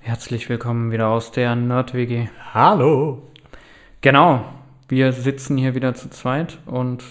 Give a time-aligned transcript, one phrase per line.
[0.00, 2.28] Herzlich willkommen wieder aus der Nerd-WG.
[2.54, 3.22] Hallo.
[4.00, 4.44] Genau,
[4.88, 7.04] wir sitzen hier wieder zu zweit und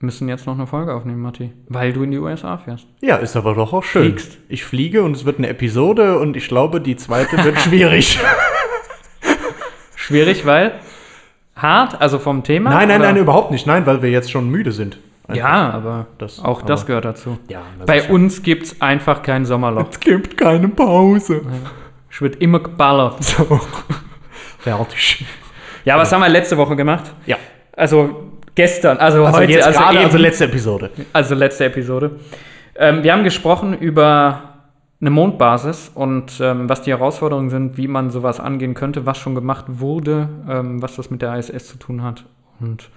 [0.00, 1.52] müssen jetzt noch eine Folge aufnehmen, Matti.
[1.68, 2.86] Weil du in die USA fährst.
[3.00, 4.04] Ja, ist aber doch auch schön.
[4.04, 4.38] Fliegst.
[4.48, 8.18] Ich fliege und es wird eine Episode und ich glaube, die zweite wird schwierig.
[9.96, 10.72] Schwierig, weil
[11.54, 12.70] hart, also vom Thema?
[12.70, 13.12] nein, nein, oder?
[13.12, 13.66] nein, überhaupt nicht.
[13.66, 14.98] Nein, weil wir jetzt schon müde sind.
[15.26, 15.36] Einfach.
[15.36, 17.38] Ja, aber Das- auch das aber- gehört dazu.
[17.48, 19.88] Ja, das Bei ja- uns gibt es einfach kein Sommerloch.
[19.90, 21.42] Es gibt keine Pause.
[22.18, 23.16] Es wird immer geballert.
[23.24, 23.60] So.
[24.58, 25.24] Fertig.
[25.84, 27.12] Ja, was haben wir letzte Woche gemacht?
[27.26, 27.36] Ja.
[27.76, 30.90] Also gestern, also, Also heute, jetzt also, gerade, eben, also letzte Episode.
[31.12, 32.18] also letzte Episode.
[32.74, 34.64] Ähm, wir haben gesprochen über
[35.00, 39.36] eine Mondbasis und ähm, was die Herausforderungen sind, wie man sowas angehen könnte, was schon
[39.36, 42.24] gemacht wurde, ähm, was das mit der ISS zu tun hat
[42.58, 42.90] und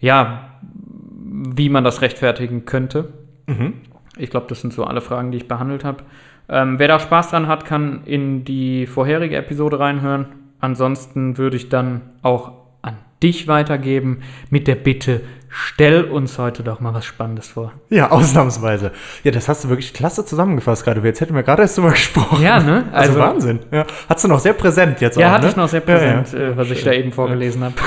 [0.00, 3.12] ja, wie man das rechtfertigen könnte.
[3.44, 3.74] Mhm.
[4.16, 6.04] Ich glaube, das sind so alle Fragen, die ich behandelt habe.
[6.48, 10.26] Ähm, wer da Spaß dran hat, kann in die vorherige Episode reinhören.
[10.60, 16.80] Ansonsten würde ich dann auch an dich weitergeben mit der Bitte, stell uns heute doch
[16.80, 17.72] mal was Spannendes vor.
[17.88, 18.92] Ja, ausnahmsweise.
[19.22, 21.00] Ja, das hast du wirklich klasse zusammengefasst gerade.
[21.02, 22.42] Jetzt hätten wir gerade erst drüber gesprochen.
[22.42, 22.84] Ja, ne?
[22.92, 23.60] Also, Also- Wahnsinn.
[23.70, 23.86] Ja.
[24.08, 25.50] Hast du noch sehr präsent jetzt Ja, auch, hatte ne?
[25.50, 26.20] ich noch sehr Ja, ja.
[26.20, 27.74] präsent, Äh, was ich da eben vorgelesen habe.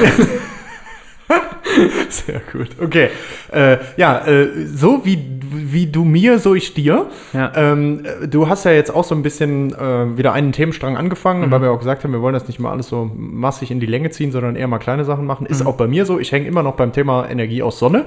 [2.10, 2.70] Sehr gut.
[2.82, 3.10] Okay.
[3.52, 7.08] Äh, ja, äh, so wie, wie du mir, so ich dir.
[7.34, 7.52] Ja.
[7.56, 11.48] Ähm, äh, du hast ja jetzt auch so ein bisschen äh, wieder einen Themenstrang angefangen,
[11.48, 11.52] Mhm.
[11.52, 13.86] weil wir auch gesagt haben, wir wollen das nicht mal alles so massig in die
[13.86, 15.44] Länge ziehen, sondern eher mal kleine Sachen machen.
[15.46, 15.52] Mhm.
[15.52, 16.20] Ist auch bei mir so.
[16.20, 18.06] Ich hänge immer noch beim Thema Energie aus Sonne.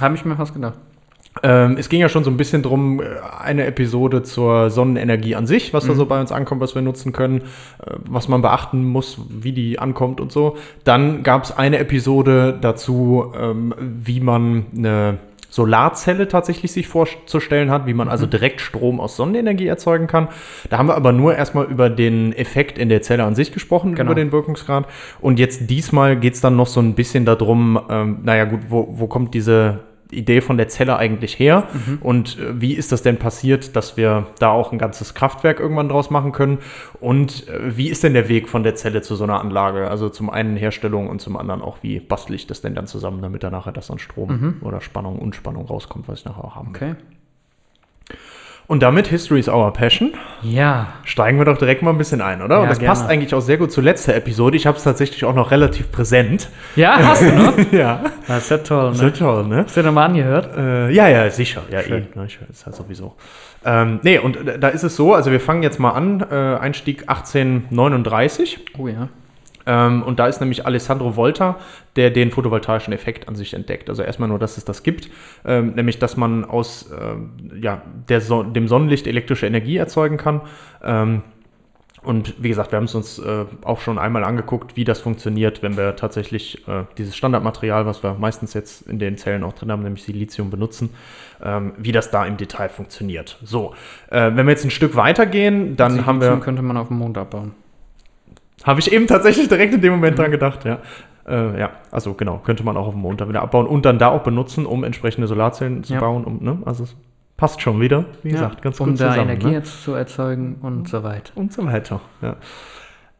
[0.00, 0.74] Habe ich mir fast gedacht.
[1.42, 3.04] Ähm, es ging ja schon so ein bisschen drum, äh,
[3.40, 7.12] eine Episode zur Sonnenenergie an sich, was da so bei uns ankommt, was wir nutzen
[7.12, 7.42] können,
[7.86, 10.56] äh, was man beachten muss, wie die ankommt und so.
[10.82, 15.18] Dann gab es eine Episode dazu, ähm, wie man eine
[15.50, 20.28] Solarzelle tatsächlich sich vorzustellen hat, wie man also direkt Strom aus Sonnenenergie erzeugen kann.
[20.68, 23.94] Da haben wir aber nur erstmal über den Effekt in der Zelle an sich gesprochen,
[23.94, 24.12] Genau.
[24.12, 24.86] über den Wirkungsgrad.
[25.20, 28.88] Und jetzt diesmal geht es dann noch so ein bisschen darum, ähm, naja gut, wo,
[28.92, 29.80] wo kommt diese
[30.12, 31.68] Idee von der Zelle eigentlich her
[32.00, 35.88] und äh, wie ist das denn passiert, dass wir da auch ein ganzes Kraftwerk irgendwann
[35.88, 36.58] draus machen können
[37.00, 39.90] und äh, wie ist denn der Weg von der Zelle zu so einer Anlage?
[39.90, 43.22] Also zum einen Herstellung und zum anderen auch, wie bastel ich das denn dann zusammen,
[43.22, 46.56] damit da nachher das an Strom oder Spannung und Spannung rauskommt, was ich nachher auch
[46.56, 46.90] haben will.
[46.90, 46.94] Okay.
[48.70, 50.14] Und damit History is our passion.
[50.42, 50.92] Ja.
[51.02, 52.54] Steigen wir doch direkt mal ein bisschen ein, oder?
[52.54, 52.94] Ja, und das gerne.
[52.94, 54.56] passt eigentlich auch sehr gut zur letzten Episode.
[54.56, 56.48] Ich habe es tatsächlich auch noch relativ präsent.
[56.76, 57.72] Ja, hast du noch?
[57.72, 59.12] ja, Das ist ja toll, ne?
[59.12, 59.64] toll, ne?
[59.64, 60.56] Hast du nochmal angehört?
[60.56, 61.62] Äh, ja, ja, sicher.
[61.68, 62.06] Ja, Schön.
[62.14, 62.16] eh.
[62.16, 63.16] Ne, ich, ist ja sowieso.
[63.64, 66.34] Ähm, nee, und äh, da ist es so, also wir fangen jetzt mal an, äh,
[66.60, 68.60] Einstieg 1839.
[68.78, 69.08] Oh ja.
[69.70, 71.56] Ähm, und da ist nämlich Alessandro Volta,
[71.94, 73.88] der den photovoltaischen Effekt an sich entdeckt.
[73.88, 75.08] Also erstmal nur, dass es das gibt,
[75.44, 77.82] ähm, nämlich dass man aus ähm, ja,
[78.18, 80.40] so dem Sonnenlicht elektrische Energie erzeugen kann.
[80.82, 81.22] Ähm,
[82.02, 85.62] und wie gesagt, wir haben es uns äh, auch schon einmal angeguckt, wie das funktioniert,
[85.62, 89.70] wenn wir tatsächlich äh, dieses Standardmaterial, was wir meistens jetzt in den Zellen auch drin
[89.70, 90.90] haben, nämlich Silizium benutzen,
[91.42, 93.38] ähm, wie das da im Detail funktioniert.
[93.44, 93.74] So,
[94.08, 96.28] äh, wenn wir jetzt ein Stück weitergehen, dann haben wir.
[96.28, 97.52] Silizium könnte man auf dem Mond abbauen.
[98.64, 100.78] Habe ich eben tatsächlich direkt in dem Moment dran gedacht, ja.
[101.26, 103.98] Äh, ja, also genau, könnte man auch auf dem Mond dann wieder abbauen und dann
[103.98, 106.00] da auch benutzen, um entsprechende Solarzellen zu Ja.
[106.00, 106.24] bauen.
[106.24, 106.58] Um, ne?
[106.64, 106.96] Also es
[107.36, 109.30] passt schon wieder, wie gesagt, ganz um gut da zusammen.
[109.30, 109.52] Energie ne?
[109.54, 111.32] jetzt zu erzeugen und so weiter.
[111.36, 112.36] Und so weiter, ja.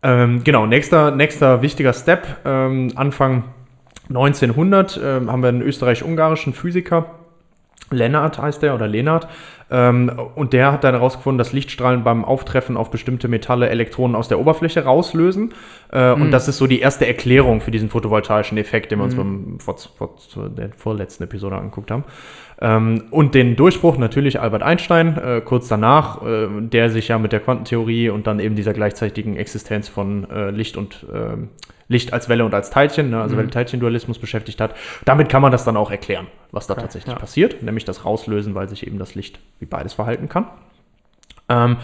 [0.03, 3.45] Ähm, genau, nächster, nächster wichtiger Step, ähm, Anfang
[4.09, 7.07] 1900 ähm, haben wir einen österreich-ungarischen Physiker,
[7.91, 9.29] Lennart heißt der oder Lennart.
[9.73, 14.27] Ähm, und der hat dann herausgefunden, dass Lichtstrahlen beim Auftreffen auf bestimmte Metalle Elektronen aus
[14.27, 15.55] der Oberfläche rauslösen.
[15.93, 19.15] Äh, Und das ist so die erste Erklärung für diesen photovoltaischen Effekt, den wir uns
[19.15, 20.17] beim vor, vor,
[20.49, 22.05] der vorletzten Episode angeguckt haben.
[22.61, 27.33] Ähm, und den Durchbruch natürlich Albert Einstein, äh, kurz danach, äh, der sich ja mit
[27.33, 31.51] der Quantentheorie und dann eben dieser gleichzeitigen Existenz von äh, Licht und ähm,
[31.91, 34.77] Licht als Welle und als Teilchen, ne, also Welle-Teilchen-Dualismus beschäftigt hat.
[35.05, 37.19] Damit kann man das dann auch erklären, was da tatsächlich ja.
[37.19, 40.47] passiert, nämlich das Rauslösen, weil sich eben das Licht wie beides verhalten kann.
[41.49, 41.79] Ähm,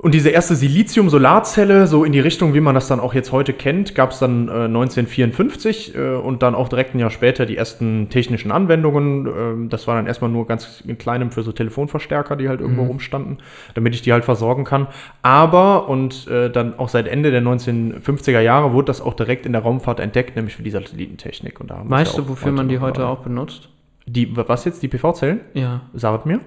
[0.00, 3.52] Und diese erste Silizium-Solarzelle, so in die Richtung, wie man das dann auch jetzt heute
[3.52, 7.56] kennt, gab es dann äh, 1954 äh, und dann auch direkt ein Jahr später die
[7.56, 9.26] ersten technischen Anwendungen.
[9.26, 12.82] Ähm, das war dann erstmal nur ganz in kleinem für so Telefonverstärker, die halt irgendwo
[12.82, 12.88] Mhm.
[12.88, 13.38] rumstanden,
[13.74, 14.86] damit ich die halt versorgen kann.
[15.22, 19.52] Aber, und äh, dann auch seit Ende der 1950er Jahre wurde das auch direkt in
[19.52, 21.60] der Raumfahrt entdeckt, nämlich für die Satellitentechnik.
[21.60, 23.68] Und da haben Weißt ja du, wofür man die heute auch benutzt?
[24.06, 25.40] Die, was jetzt, die PV-Zellen?
[25.54, 25.80] Ja.
[25.92, 26.38] Sagt mir.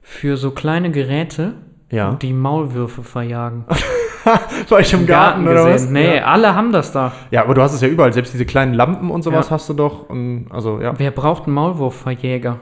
[0.00, 1.54] Für so kleine Geräte,
[1.94, 2.14] Ja.
[2.20, 3.64] die Maulwürfe verjagen.
[4.68, 5.88] War ich im Garten, oder was?
[5.88, 6.24] Nee, Ja.
[6.24, 7.12] alle haben das da.
[7.30, 8.12] ja, aber du hast es ja überall.
[8.12, 9.50] Selbst diese kleinen Lampen und sowas Ja.
[9.52, 10.08] hast du doch.
[10.08, 10.94] Und, also, ja.
[10.98, 12.58] Wer braucht einen Maulwurfverjäger?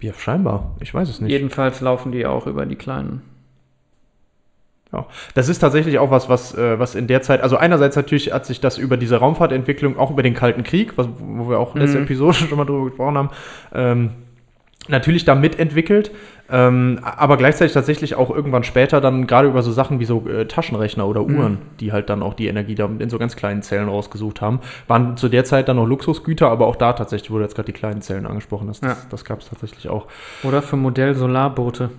[0.00, 0.76] Ja, scheinbar.
[0.80, 1.30] Ich weiß es nicht.
[1.30, 3.22] Jedenfalls laufen die auch über die kleinen.
[4.92, 5.06] Ja.
[5.34, 8.46] Das ist tatsächlich auch was, was, äh, was in der Zeit, also einerseits natürlich hat
[8.46, 11.98] sich das über diese Raumfahrtentwicklung, auch über den Kalten Krieg, was, wo wir auch letzte
[11.98, 12.04] Mhm.
[12.04, 13.28] Episode schon mal drüber gesprochen haben,
[13.74, 14.10] ähm,
[14.88, 16.10] natürlich da mitentwickelt,
[16.50, 20.46] ähm, aber gleichzeitig tatsächlich auch irgendwann später dann gerade über so Sachen wie so äh,
[20.46, 21.38] Taschenrechner oder Mhm.
[21.38, 24.60] Uhren, die halt dann auch die Energie da in so ganz kleinen Zellen rausgesucht haben,
[24.86, 27.72] waren zu der Zeit dann noch Luxusgüter, aber auch da tatsächlich wurde jetzt gerade die
[27.72, 28.88] kleinen Zellen angesprochen, das, Ja.
[28.88, 30.06] das, das gab es tatsächlich auch.
[30.42, 31.90] Oder für Modell Solarboote.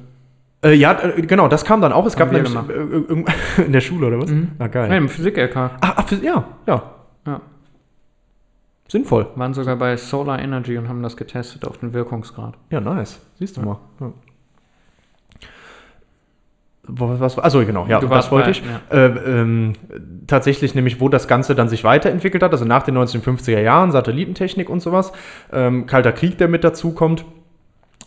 [0.62, 2.06] Äh, ja, äh, genau, das kam dann auch.
[2.06, 3.25] Es gab Haben wir nämlich
[3.57, 4.30] äh, in der Schule oder was?
[4.30, 4.50] Mhm.
[4.60, 4.90] Ah, geil.
[4.90, 5.56] Ja, im Physik-LK.
[5.56, 6.84] Ah, ah, ja, ja.
[7.25, 7.42] Ja.
[8.88, 9.28] Sinnvoll.
[9.36, 12.56] Waren sogar bei Solar Energy und haben das getestet auf den Wirkungsgrad.
[12.72, 13.19] Ja, nice.
[13.38, 13.68] Siehst du Ja.
[13.68, 13.78] mal.
[14.00, 14.12] Ja.
[16.91, 18.63] Was, also genau, ja, das wollte bei- ich.
[18.91, 19.74] Äh, ähm,
[20.27, 24.69] tatsächlich nämlich, wo das Ganze dann sich weiterentwickelt hat, also nach den 1950er Jahren, Satellitentechnik
[24.69, 25.12] und sowas,
[25.53, 27.25] ähm, Kalter Krieg, der mit dazu kommt,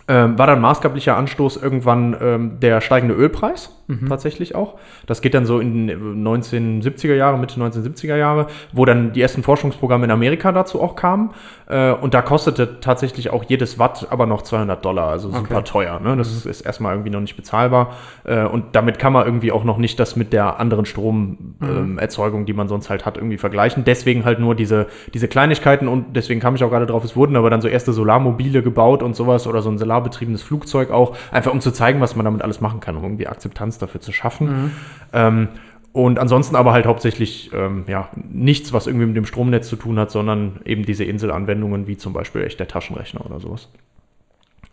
[0.09, 4.09] ähm, war dann maßgablicher Anstoß irgendwann ähm, der steigende Ölpreis, Mhm.
[4.09, 4.75] tatsächlich auch.
[5.07, 9.43] Das geht dann so in den 1970er Jahre, Mitte 1970er Jahre, wo dann die ersten
[9.43, 11.31] Forschungsprogramme in Amerika dazu auch kamen.
[11.69, 15.63] Äh, und da kostete tatsächlich auch jedes Watt aber noch 200 Dollar, also super Okay.
[15.65, 16.01] teuer.
[16.01, 16.17] Ne?
[16.17, 17.95] Das ist, ist erstmal irgendwie noch nicht bezahlbar.
[18.25, 22.53] Äh, und damit kann man irgendwie auch noch nicht das mit der anderen Stromerzeugung, die
[22.53, 23.85] man sonst halt hat, irgendwie vergleichen.
[23.85, 27.37] Deswegen halt nur diese, diese Kleinigkeiten und deswegen kam ich auch gerade drauf, es wurden
[27.37, 31.53] aber dann so erste Solarmobile gebaut und sowas oder so ein solarbetriebenes Flugzeug auch, einfach
[31.53, 34.73] um zu zeigen, was man damit alles machen kann, um irgendwie Akzeptanz dafür zu schaffen.
[35.13, 35.49] Ähm,
[35.93, 39.99] und ansonsten aber halt hauptsächlich ähm, ja, nichts, was irgendwie mit dem Stromnetz zu tun
[39.99, 43.69] hat, sondern eben diese Inselanwendungen wie zum Beispiel echt der Taschenrechner oder sowas.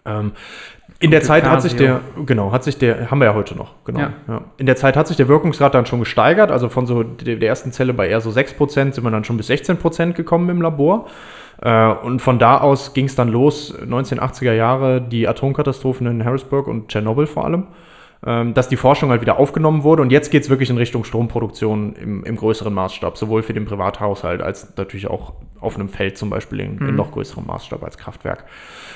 [0.05, 0.31] Ähm,
[0.99, 3.73] in der Zeit hat sich der, genau, hat sich der, haben wir ja heute noch,
[3.83, 3.99] genau.
[3.99, 4.13] Ja.
[4.27, 4.41] Ja.
[4.57, 7.49] In der Zeit hat sich der Wirkungsgrad dann schon gesteigert, also von so der, der
[7.49, 11.07] ersten Zelle bei eher so 6% sind wir dann schon bis 16% gekommen im Labor.
[11.61, 16.67] Äh, und von da aus ging es dann los, 1980er Jahre, die Atomkatastrophen in Harrisburg
[16.67, 17.67] und Tschernobyl vor allem
[18.21, 20.01] dass die Forschung halt wieder aufgenommen wurde.
[20.01, 23.63] Und jetzt geht es wirklich in Richtung Stromproduktion im, im größeren Maßstab, sowohl für den
[23.63, 27.97] Privathaushalt als natürlich auch auf einem Feld zum Beispiel in, in noch größerem Maßstab als
[27.97, 28.45] Kraftwerk.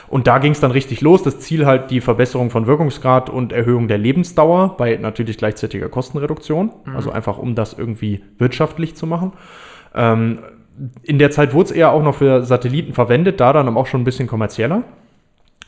[0.09, 1.23] Und da ging es dann richtig los.
[1.23, 6.73] Das Ziel halt die Verbesserung von Wirkungsgrad und Erhöhung der Lebensdauer bei natürlich gleichzeitiger Kostenreduktion.
[6.93, 9.33] Also einfach, um das irgendwie wirtschaftlich zu machen.
[9.95, 10.39] Ähm,
[11.03, 14.01] in der Zeit wurde es eher auch noch für Satelliten verwendet, da dann auch schon
[14.01, 14.83] ein bisschen kommerzieller.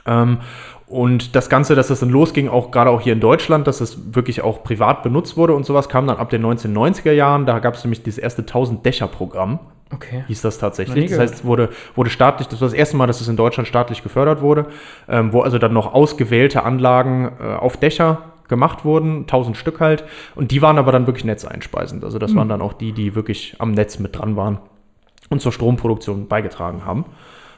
[0.06, 0.40] Ähm,
[0.88, 4.14] und das Ganze, dass das dann losging, auch gerade auch hier in Deutschland, dass es
[4.14, 7.46] wirklich auch privat benutzt wurde und sowas, kam dann ab den 1990er Jahren.
[7.46, 9.60] Da gab es nämlich dieses erste 1000-Dächer-Programm,
[9.94, 10.24] Okay.
[10.28, 11.10] hieß das tatsächlich.
[11.10, 13.68] Das heißt, es wurde, wurde staatlich, das war das erste Mal, dass es in Deutschland
[13.68, 14.68] staatlich gefördert wurde,
[15.08, 20.04] ähm, wo also dann noch ausgewählte Anlagen äh, auf Dächer gemacht wurden, 1000 Stück halt.
[20.36, 22.04] Und die waren aber dann wirklich netzeinspeisend.
[22.04, 24.60] Also das waren dann auch die, die wirklich am Netz mit dran waren
[25.30, 27.06] und zur Stromproduktion beigetragen haben.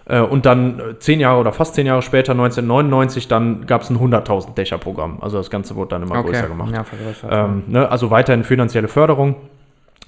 [0.07, 3.89] Äh, Und dann äh, zehn Jahre oder fast zehn Jahre später, 1999, dann gab es
[3.89, 5.17] ein 100.000 Dächer-Programm.
[5.21, 6.73] Also das Ganze wurde dann immer größer gemacht.
[7.29, 7.45] Ja.
[7.45, 9.35] Ähm, ne, also weiterhin finanzielle Förderung.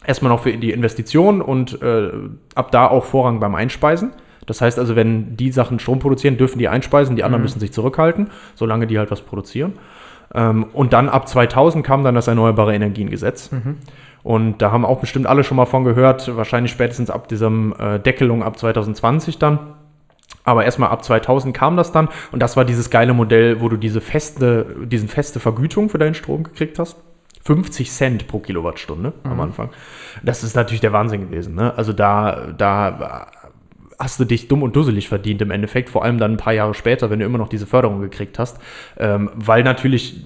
[0.06, 2.12] Erstmal noch für die Investition und äh,
[2.56, 4.12] ab da auch Vorrang beim Einspeisen.
[4.46, 7.74] Das heißt also, wenn die Sachen Strom produzieren, dürfen die einspeisen, die anderen müssen sich
[7.74, 9.74] zurückhalten, solange die halt was produzieren.
[10.34, 13.50] Ähm, und dann ab 2000 kam dann das Erneuerbare Energiengesetz.
[14.24, 18.00] Und da haben auch bestimmt alle schon mal von gehört, wahrscheinlich spätestens ab diesem äh,
[18.00, 19.60] Deckelung ab 2020 dann.
[20.50, 23.78] Aber erstmal ab 2000 kam das dann und das war dieses geile Modell, wo du
[23.78, 26.98] diese feste, diesen feste Vergütung für deinen Strom gekriegt hast.
[27.46, 29.70] 50 Cent pro Kilowattstunde am Anfang.
[30.24, 31.56] Das ist natürlich der Wahnsinn gewesen.
[31.56, 31.74] Ne?
[31.76, 33.28] Also da, da
[33.98, 36.74] hast du dich dumm und dusselig verdient im Endeffekt, vor allem dann ein paar Jahre
[36.74, 38.60] später, wenn du immer noch diese Förderung gekriegt hast,
[38.98, 40.26] ähm, weil natürlich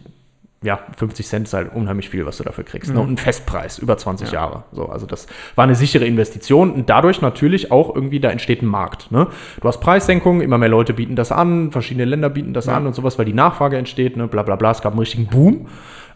[0.63, 2.93] ja, 50 Cent ist halt unheimlich viel, was du dafür kriegst.
[2.93, 3.00] Ne?
[3.00, 4.34] Und ein Festpreis über 20 Ja.
[4.41, 4.63] Jahre.
[4.72, 8.67] So, also das war eine sichere Investition und dadurch natürlich auch irgendwie, da entsteht ein
[8.67, 9.12] Markt.
[9.12, 9.27] Ne?
[9.62, 12.77] Du hast Preissenkungen, immer mehr Leute bieten das an, verschiedene Länder bieten das Ja.
[12.77, 14.27] an und sowas, weil die Nachfrage entsteht, ne?
[14.27, 14.72] bla bla bla.
[14.72, 15.67] Es gab einen richtigen Boom.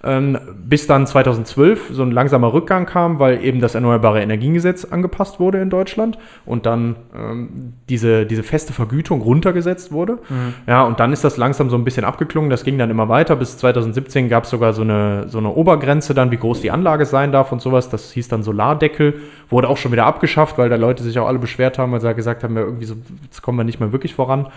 [0.04, 5.40] Ähm, bis dann 2012 so ein langsamer Rückgang kam, weil eben das Erneuerbare Energiengesetz angepasst
[5.40, 10.20] wurde in Deutschland und dann ähm, diese, diese feste Vergütung runtergesetzt wurde.
[10.68, 12.50] Ja, und dann ist das langsam so ein bisschen abgeklungen.
[12.50, 13.36] Das ging dann immer weiter.
[13.36, 17.06] Bis 2017 gab es sogar so eine, so eine Obergrenze dann, wie groß die Anlage
[17.06, 17.90] sein darf und sowas.
[17.90, 19.16] Das hieß dann Solardeckel.
[19.50, 22.14] Wurde auch schon wieder abgeschafft, weil da Leute sich auch alle beschwert haben, weil sie
[22.14, 24.48] gesagt haben, ja, irgendwie so, jetzt kommen wir nicht mehr wirklich voran.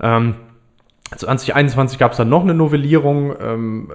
[0.00, 0.34] Ähm,
[1.16, 3.92] 2021 gab es dann noch eine Novellierung, ähm,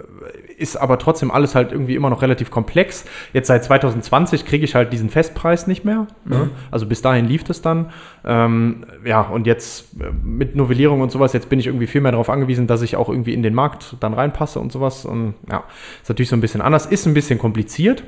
[0.57, 3.05] ist aber trotzdem alles halt irgendwie immer noch relativ komplex.
[3.33, 6.07] Jetzt seit 2020 kriege ich halt diesen Festpreis nicht mehr.
[6.25, 6.49] Ne?
[6.71, 7.91] Also bis dahin lief das dann.
[8.25, 12.11] Ähm, ja, und jetzt äh, mit Novellierung und sowas, jetzt bin ich irgendwie viel mehr
[12.11, 15.05] darauf angewiesen, dass ich auch irgendwie in den Markt dann reinpasse und sowas.
[15.05, 15.63] Und ja,
[16.01, 18.03] ist natürlich so ein bisschen anders, ist ein bisschen kompliziert.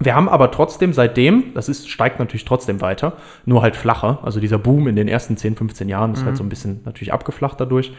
[0.00, 3.12] Wir haben aber trotzdem seitdem, das ist, steigt natürlich trotzdem weiter,
[3.46, 4.18] nur halt flacher.
[4.22, 7.12] Also dieser Boom in den ersten 10, 15 Jahren ist halt so ein bisschen natürlich
[7.12, 7.92] abgeflacht dadurch.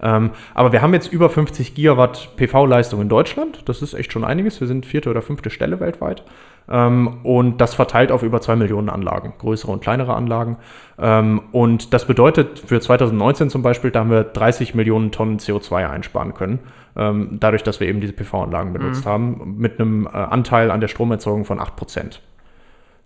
[0.00, 3.62] Ähm, aber wir haben jetzt über 50 Gigawatt PV-Leistung in Deutschland.
[3.66, 4.60] Das ist echt schon einiges.
[4.60, 6.24] Wir sind vierte oder fünfte Stelle weltweit.
[6.68, 10.58] Ähm, und das verteilt auf über zwei Millionen Anlagen, größere und kleinere Anlagen.
[10.98, 15.88] Ähm, und das bedeutet für 2019 zum Beispiel, da haben wir 30 Millionen Tonnen CO2
[15.88, 16.60] einsparen können,
[16.96, 20.88] ähm, dadurch, dass wir eben diese PV-Anlagen benutzt haben, mit einem äh, Anteil an der
[20.88, 22.20] Stromerzeugung von 8 Prozent.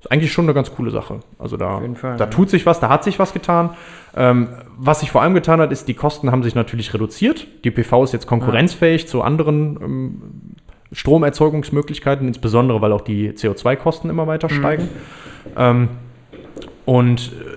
[0.01, 1.21] Ist eigentlich schon eine ganz coole Sache.
[1.39, 2.31] Also da, Fall, da ja.
[2.31, 3.71] tut sich was, da hat sich was getan.
[4.79, 7.47] Was sich vor allem getan hat, ist, die Kosten haben sich natürlich reduziert.
[7.65, 10.55] Die PV ist jetzt konkurrenzfähig zu anderen
[10.93, 14.89] Stromerzeugungsmöglichkeiten, insbesondere weil auch die CO2-Kosten immer weiter steigen.
[15.57, 15.89] Ähm,
[16.85, 17.57] und äh,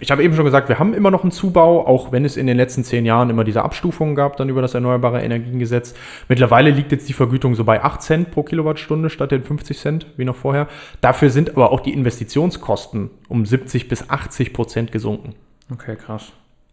[0.00, 2.46] ich habe eben schon gesagt, wir haben immer noch einen Zubau, auch wenn es in
[2.46, 5.94] den letzten zehn Jahren immer diese Abstufungen gab, dann über das Erneuerbare Energiengesetz.
[6.28, 10.06] Mittlerweile liegt jetzt die Vergütung so bei 8 Cent pro Kilowattstunde statt den 50 Cent
[10.16, 10.66] wie noch vorher.
[11.00, 15.34] Dafür sind aber auch die Investitionskosten um 70 bis 80 Prozent gesunken.
[15.72, 16.32] Okay, krass.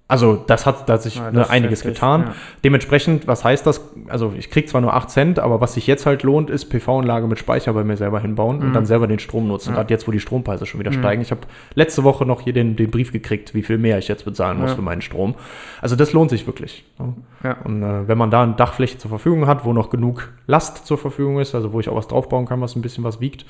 [0.10, 2.22] Also das hat, da hat sich Ja, ne, einiges getan.
[2.28, 2.34] ja.
[2.64, 3.82] Dementsprechend, was heißt das?
[4.10, 7.26] Also ich kriege zwar nur 8 Cent, aber was sich jetzt halt lohnt, ist PV-Anlage
[7.26, 9.70] mit Speicher bei mir selber hinbauen und dann selber den Strom nutzen.
[9.70, 9.76] Mhm.
[9.76, 9.80] Ja.
[9.80, 9.88] Mhm.
[9.88, 11.22] Gerade jetzt, wo die Strompreise schon wieder steigen.
[11.22, 11.42] Ich habe
[11.74, 14.74] letzte Woche noch hier den, den Brief gekriegt, wie viel mehr ich jetzt bezahlen muss
[14.74, 15.36] für meinen Strom.
[15.82, 16.84] Also das lohnt sich wirklich.
[17.00, 17.56] ne?
[17.64, 20.98] Und äh, wenn man da eine Dachfläche zur Verfügung hat, wo noch genug Last zur
[20.98, 23.46] Verfügung ist, also wo ich auch was draufbauen kann, was ein bisschen was wiegt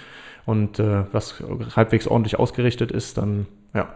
[0.46, 1.44] und äh, was
[1.76, 3.88] halbwegs ordentlich ausgerichtet ist, dann ja,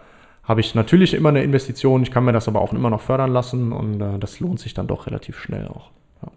[0.47, 2.03] habe ich natürlich immer eine Investition.
[2.03, 4.73] Ich kann mir das aber auch immer noch fördern lassen und äh, das lohnt sich
[4.73, 5.91] dann doch relativ schnell auch.
[6.23, 6.29] Ja.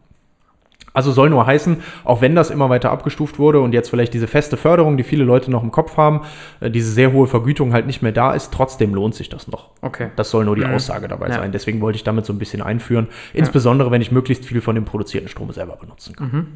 [0.93, 4.27] Also soll nur heißen, auch wenn das immer weiter abgestuft wurde und jetzt vielleicht diese
[4.27, 6.23] feste Förderung, die viele Leute noch im Kopf haben,
[6.59, 9.71] äh, diese sehr hohe Vergütung halt nicht mehr da ist, trotzdem lohnt sich das noch.
[9.83, 10.09] Okay.
[10.17, 10.75] Das soll nur die Mhm.
[10.75, 11.35] Aussage dabei Ja.
[11.35, 11.53] sein.
[11.53, 13.07] Deswegen wollte ich damit so ein bisschen einführen.
[13.33, 16.27] Insbesondere, wenn ich möglichst viel von dem produzierten Strom selber benutzen kann.
[16.33, 16.47] Mhm.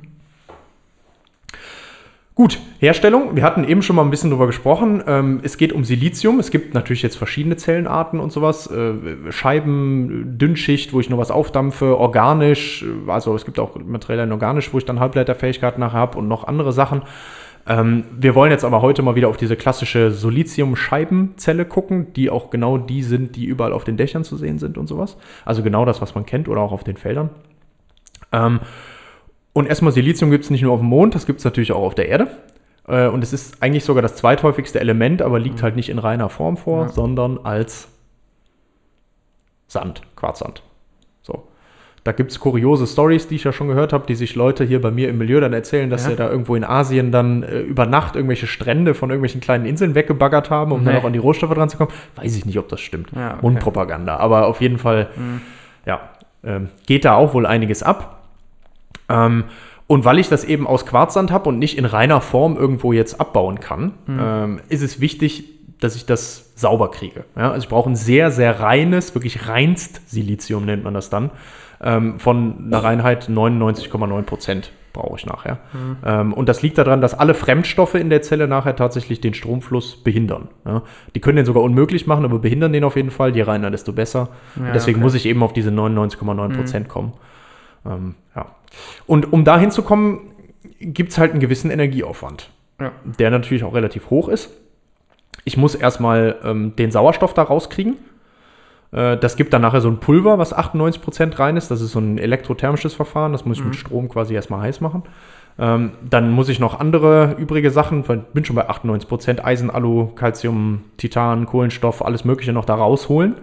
[2.36, 3.36] Gut, Herstellung.
[3.36, 5.04] Wir hatten eben schon mal ein bisschen drüber gesprochen.
[5.06, 6.40] Ähm, es geht um Silizium.
[6.40, 8.68] Es gibt natürlich jetzt verschiedene Zellenarten und sowas.
[8.68, 12.84] Äh, Scheiben, Dünnschicht, wo ich nur was aufdampfe, organisch.
[13.06, 16.72] Also es gibt auch Materialien organisch, wo ich dann Halbleiterfähigkeit nachher habe und noch andere
[16.72, 17.02] Sachen.
[17.68, 22.50] Ähm, wir wollen jetzt aber heute mal wieder auf diese klassische Silizium-Scheibenzelle gucken, die auch
[22.50, 25.16] genau die sind, die überall auf den Dächern zu sehen sind und sowas.
[25.44, 27.30] Also genau das, was man kennt oder auch auf den Feldern.
[28.32, 28.58] Ähm,
[29.54, 31.82] und erstmal Silizium gibt es nicht nur auf dem Mond, das gibt es natürlich auch
[31.82, 32.26] auf der Erde.
[32.86, 36.28] Äh, und es ist eigentlich sogar das zweithäufigste Element, aber liegt halt nicht in reiner
[36.28, 36.88] Form vor, Ja.
[36.90, 37.88] sondern als
[39.68, 40.62] Sand, Quarzsand.
[41.22, 41.44] So.
[42.04, 44.80] Da gibt es kuriose Stories, die ich ja schon gehört habe, die sich Leute hier
[44.80, 46.10] bei mir im Milieu dann erzählen, dass Ja.
[46.10, 49.94] sie da irgendwo in Asien dann äh, über Nacht irgendwelche Strände von irgendwelchen kleinen Inseln
[49.94, 51.00] weggebaggert haben, um dann Nee.
[51.00, 51.90] auch an die Rohstoffe dran zu kommen.
[52.16, 53.10] Weiß ich nicht, ob das stimmt.
[53.16, 53.38] Ja, okay.
[53.42, 54.18] Mundpropaganda.
[54.18, 55.40] Aber auf jeden Fall, Mhm.
[55.86, 56.00] ja,
[56.44, 58.23] ähm, geht da auch wohl einiges ab.
[59.08, 59.44] Ähm,
[59.86, 63.20] und weil ich das eben aus Quarzsand habe und nicht in reiner Form irgendwo jetzt
[63.20, 65.44] abbauen kann, ähm, ist es wichtig,
[65.80, 67.24] dass ich das sauber kriege.
[67.36, 67.50] Ja?
[67.50, 71.30] Also ich brauche ein sehr, sehr reines, wirklich reinst Silizium nennt man das dann,
[71.82, 75.58] ähm, von einer Reinheit 99,9 Prozent brauche ich nachher.
[76.06, 80.02] Ähm, und das liegt daran, dass alle Fremdstoffe in der Zelle nachher tatsächlich den Stromfluss
[80.02, 80.48] behindern.
[80.64, 80.82] Ja?
[81.14, 83.34] Die können den sogar unmöglich machen, aber behindern den auf jeden Fall.
[83.34, 84.28] Je reiner, desto besser.
[84.56, 85.04] Ja, und deswegen okay.
[85.04, 87.12] muss ich eben auf diese 99,9 Prozent kommen.
[87.84, 88.46] Ähm, ja.
[89.06, 90.30] Und um dahin zu kommen,
[90.80, 92.50] gibt es halt einen gewissen Energieaufwand,
[92.80, 92.92] Ja.
[93.18, 94.50] der natürlich auch relativ hoch ist.
[95.44, 97.96] Ich muss erstmal ähm, den Sauerstoff da rauskriegen.
[98.92, 101.70] Äh, das gibt dann nachher so ein Pulver, was 98% rein ist.
[101.70, 103.32] Das ist so ein elektrothermisches Verfahren.
[103.32, 105.02] Das muss ich mit Strom quasi erstmal heiß machen.
[105.58, 108.02] Ähm, dann muss ich noch andere übrige Sachen,
[108.32, 113.36] bin schon bei 98%, Eisen, Alu, Calcium, Titan, Kohlenstoff, alles Mögliche noch da rausholen.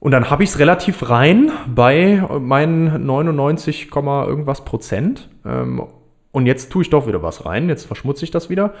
[0.00, 5.28] Und dann habe ich es relativ rein bei meinen 99, Komma irgendwas Prozent.
[5.44, 5.82] Ähm,
[6.32, 7.68] und jetzt tue ich doch wieder was rein.
[7.68, 8.72] Jetzt verschmutze ich das wieder.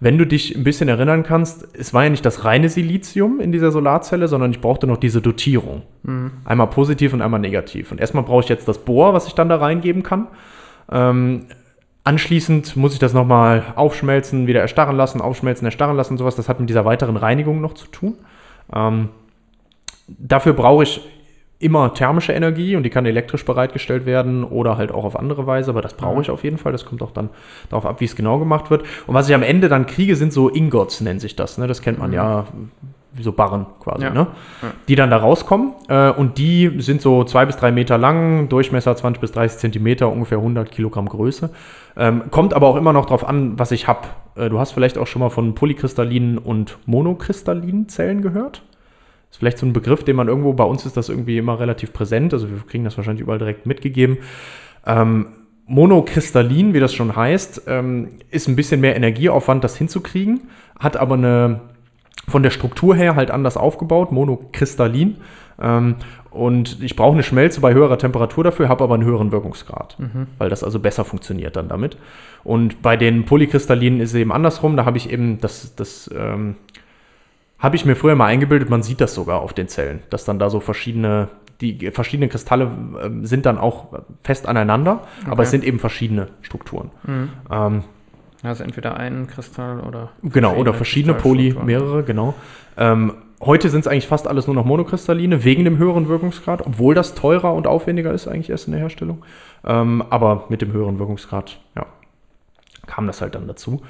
[0.00, 3.50] Wenn du dich ein bisschen erinnern kannst, es war ja nicht das reine Silizium in
[3.50, 5.82] dieser Solarzelle, sondern ich brauchte noch diese Dotierung.
[6.44, 7.90] Einmal positiv und einmal negativ.
[7.90, 10.28] Und erstmal brauche ich jetzt das Bohr, was ich dann da reingeben kann.
[10.92, 11.46] Ähm,
[12.04, 16.36] anschließend muss ich das nochmal aufschmelzen, wieder erstarren lassen, aufschmelzen, erstarren lassen und sowas.
[16.36, 18.14] Das hat mit dieser weiteren Reinigung noch zu tun.
[18.72, 19.08] Ähm,
[20.08, 21.00] dafür brauche ich
[21.60, 25.70] immer thermische Energie und die kann elektrisch bereitgestellt werden oder halt auch auf andere Weise,
[25.72, 26.70] aber das brauche ich auf jeden Fall.
[26.72, 27.30] Das kommt auch dann
[27.68, 28.82] darauf ab, wie es genau gemacht wird.
[29.08, 31.58] Und was ich am Ende dann kriege, sind so Ingots, nennt sich das.
[31.58, 31.66] Ne?
[31.66, 32.44] Das kennt man ja,
[33.12, 34.10] wie so Barren quasi, Ja.
[34.10, 34.28] ne?
[34.86, 35.72] die dann da rauskommen.
[35.88, 40.12] Äh, und die sind so zwei bis drei Meter lang, Durchmesser 20 bis 30 Zentimeter,
[40.12, 41.50] ungefähr 100 Kilogramm Größe.
[41.96, 44.02] Ähm, kommt aber auch immer noch drauf an, was ich habe.
[44.36, 48.62] Äh, du hast vielleicht auch schon mal von polykristallinen und monokristallinen Zellen gehört.
[49.30, 51.92] Ist vielleicht so ein Begriff, den man irgendwo, bei uns ist das irgendwie immer relativ
[51.92, 54.18] präsent, also wir kriegen das wahrscheinlich überall direkt mitgegeben.
[54.86, 55.26] Ähm,
[55.66, 61.14] monokristallin, wie das schon heißt, ähm, ist ein bisschen mehr Energieaufwand, das hinzukriegen, hat aber
[61.14, 61.60] eine
[62.26, 65.16] von der Struktur her halt anders aufgebaut, monokristallin.
[65.60, 65.96] Ähm,
[66.30, 69.96] und ich brauche eine Schmelze bei höherer Temperatur dafür, habe aber einen höheren Wirkungsgrad,
[70.36, 71.96] weil das also besser funktioniert dann damit.
[72.44, 76.56] Und bei den Polykristallinen ist es eben andersrum, da habe ich eben das, das ähm,
[77.58, 80.38] habe ich mir früher mal eingebildet, man sieht das sogar auf den Zellen, dass dann
[80.38, 81.28] da so verschiedene,
[81.60, 82.70] die verschiedenen Kristalle
[83.02, 83.86] ähm, sind dann auch
[84.22, 86.90] fest aneinander, aber es sind eben verschiedene Strukturen.
[87.50, 87.82] Ähm,
[88.44, 90.10] Also entweder ein Kristall oder.
[90.22, 92.34] Genau, oder verschiedene Poly, mehrere, genau.
[92.76, 96.94] Ähm, heute sind es eigentlich fast alles nur noch Monokristalline, wegen dem höheren Wirkungsgrad, obwohl
[96.94, 99.24] das teurer und aufwendiger ist eigentlich erst in der Herstellung.
[99.64, 101.86] Ähm, aber mit dem höheren Wirkungsgrad, ja,
[102.86, 103.82] kam das halt dann dazu.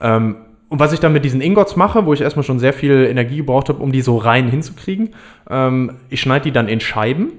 [0.00, 0.36] Ähm,
[0.72, 3.36] und was ich dann mit diesen Ingots mache, wo ich erstmal schon sehr viel Energie
[3.36, 5.10] gebraucht habe, um die so rein hinzukriegen,
[5.50, 7.32] ähm, ich schneide die dann in Scheiben.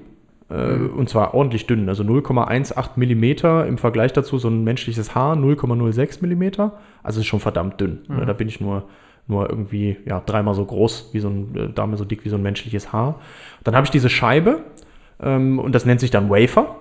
[0.48, 5.34] Äh, Und zwar ordentlich dünn, also 0,18 Millimeter im Vergleich dazu so ein menschliches Haar
[5.34, 6.74] 0,06 Millimeter.
[7.02, 8.04] Also ist schon verdammt dünn.
[8.06, 8.24] Ne?
[8.24, 8.84] Da bin ich nur,
[9.26, 12.36] nur irgendwie ja, dreimal so groß, wie so ein, äh, dreimal so dick wie so
[12.36, 13.16] ein menschliches Haar.
[13.64, 14.60] Dann habe ich diese Scheibe
[15.20, 16.76] ähm, und das nennt sich dann Wafer.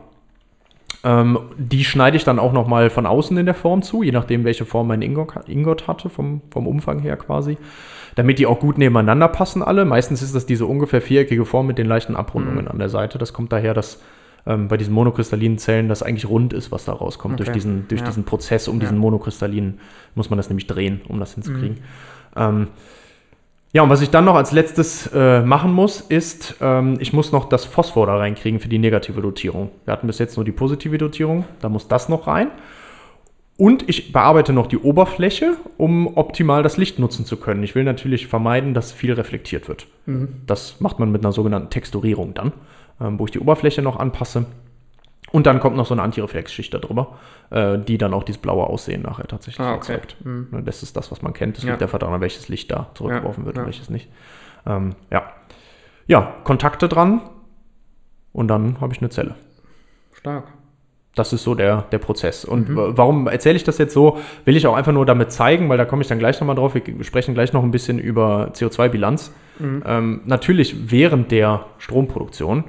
[1.06, 4.46] Ähm, die schneide ich dann auch nochmal von außen in der Form zu, je nachdem,
[4.46, 7.58] welche Form mein Ingot, Ingot hatte, vom, vom Umfang her quasi.
[8.16, 9.84] Damit die auch gut nebeneinander passen alle.
[9.86, 13.18] Meistens ist das diese ungefähr viereckige Form mit den leichten Abrundungen an der Seite.
[13.18, 14.02] Das kommt daher, dass
[14.46, 17.40] ähm, bei diesen monokristallinen Zellen das eigentlich rund ist, was da rauskommt.
[17.40, 17.56] Durch, Okay.
[17.58, 18.08] diesen, durch Ja.
[18.08, 19.80] diesen Prozess um diesen monokristallinen
[20.16, 21.78] muss man das nämlich drehen, um das hinzukriegen.
[22.36, 22.68] Ähm,
[23.74, 27.32] ja, und was ich dann noch als letztes äh, machen muss, ist, ähm, ich muss
[27.32, 29.72] noch das Phosphor da reinkriegen für die negative Dotierung.
[29.86, 32.52] Wir hatten bis jetzt nur die positive Dotierung, da muss das noch rein.
[33.58, 37.64] Und ich bearbeite noch die Oberfläche, um optimal das Licht nutzen zu können.
[37.64, 39.88] Ich will natürlich vermeiden, dass viel reflektiert wird.
[40.46, 42.52] Das macht man mit einer sogenannten Texturierung dann,
[43.02, 44.46] ähm, wo ich die Oberfläche noch anpasse.
[45.34, 47.18] Und dann kommt noch so eine Antireflexschicht darüber,
[47.50, 49.94] äh, die dann auch dieses blaue Aussehen nachher tatsächlich Ah, okay.
[49.94, 50.16] erzeugt.
[50.24, 51.58] Ne, Das ist das, was man kennt.
[51.58, 51.72] Es Ja.
[51.72, 53.64] liegt einfach daran, welches Licht da zurückgeworfen Ja, wird ja.
[53.64, 54.10] und welches nicht.
[54.68, 55.24] Ähm, ja.
[56.08, 57.22] ja, Kontakte dran
[58.32, 59.34] und dann habe ich eine Zelle.
[60.14, 60.46] Stark.
[61.16, 62.46] Das ist so der, der Prozess.
[62.46, 62.76] Und Mhm.
[62.76, 64.18] wa- warum erzähle ich das jetzt so?
[64.46, 66.74] Will ich auch einfach nur damit zeigen, weil da komme ich dann gleich nochmal drauf.
[66.76, 69.32] Wir sprechen gleich noch ein bisschen über CO2-Bilanz.
[69.60, 69.84] Mhm.
[69.86, 72.64] Ähm, natürlich während der Stromproduktion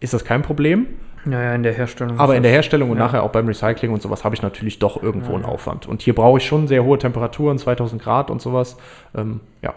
[0.00, 0.86] ist das kein Problem,
[1.26, 2.18] Ja, ja, in der Herstellung.
[2.18, 3.04] aber in der Herstellung und ja.
[3.04, 5.86] nachher auch beim Recycling und sowas habe ich natürlich doch irgendwo einen Aufwand.
[5.86, 8.76] Und hier brauche ich schon sehr hohe Temperaturen, 2000 Grad und sowas.
[9.14, 9.74] Ähm, ja,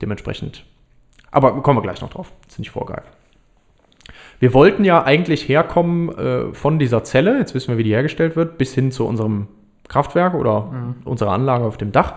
[0.00, 0.64] dementsprechend.
[1.30, 2.30] Aber kommen wir gleich noch drauf.
[2.42, 3.10] Jetzt nicht vorgreifen.
[4.38, 8.36] Wir wollten ja eigentlich herkommen äh, von dieser Zelle, jetzt wissen wir, wie die hergestellt
[8.36, 9.46] wird, bis hin zu unserem
[9.88, 12.14] Kraftwerk oder unserer Anlage auf dem Dach.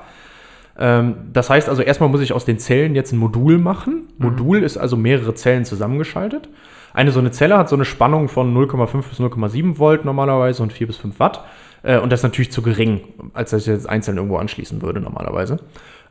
[0.77, 4.07] Ähm, das heißt also, erstmal muss ich aus den Zellen jetzt ein Modul machen.
[4.17, 6.49] Modul ist also mehrere Zellen zusammengeschaltet.
[6.95, 10.71] Eine so eine Zelle hat so eine Spannung von 0,5 bis 0,7 Volt normalerweise und
[10.71, 11.43] 4 bis 5 Watt.
[11.83, 13.01] Äh, und das ist natürlich zu gering,
[13.33, 15.59] als dass ich jetzt einzeln irgendwo anschließen würde normalerweise.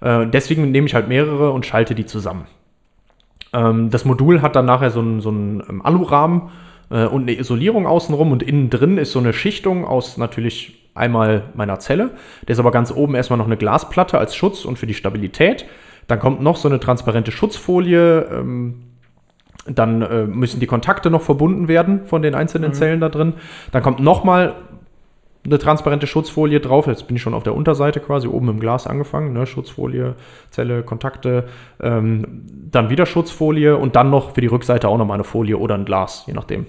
[0.02, 2.44] Äh, deswegen nehme ich halt mehrere und schalte die zusammen.
[3.54, 6.50] Ähm, das Modul hat dann nachher so einen, so einen ähm, Alurahmen
[6.90, 11.44] äh, und eine Isolierung außenrum und innen drin ist so eine Schichtung aus natürlich einmal
[11.54, 12.10] meiner Zelle.
[12.44, 15.64] Da ist aber ganz oben erstmal noch eine Glasplatte als Schutz und für die Stabilität.
[16.08, 18.28] Dann kommt noch so eine transparente Schutzfolie.
[18.30, 18.93] Ähm,
[19.66, 23.34] dann äh, müssen die Kontakte noch verbunden werden von den einzelnen Zellen da drin.
[23.72, 24.54] Dann kommt nochmal
[25.44, 26.86] eine transparente Schutzfolie drauf.
[26.86, 29.32] Jetzt bin ich schon auf der Unterseite quasi, oben im Glas angefangen.
[29.32, 29.46] Ne?
[29.46, 30.14] Schutzfolie,
[30.50, 31.44] Zelle, Kontakte,
[31.80, 35.74] ähm, dann wieder Schutzfolie und dann noch für die Rückseite auch nochmal eine Folie oder
[35.74, 36.66] ein Glas, je nachdem,